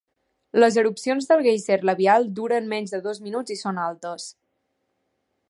[0.63, 4.27] Les erupcions del guèiser labial duren menys de dos minuts i són altes.